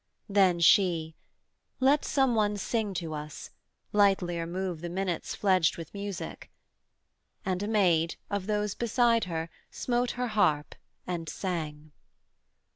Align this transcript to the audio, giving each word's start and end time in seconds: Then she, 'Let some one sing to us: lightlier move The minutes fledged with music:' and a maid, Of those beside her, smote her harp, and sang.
Then 0.27 0.59
she, 0.59 1.13
'Let 1.79 2.03
some 2.03 2.33
one 2.33 2.57
sing 2.57 2.95
to 2.95 3.13
us: 3.13 3.51
lightlier 3.93 4.47
move 4.47 4.81
The 4.81 4.89
minutes 4.89 5.35
fledged 5.35 5.77
with 5.77 5.93
music:' 5.93 6.49
and 7.45 7.61
a 7.61 7.67
maid, 7.67 8.15
Of 8.27 8.47
those 8.47 8.73
beside 8.73 9.25
her, 9.25 9.47
smote 9.69 10.09
her 10.17 10.29
harp, 10.29 10.73
and 11.05 11.29
sang. 11.29 11.91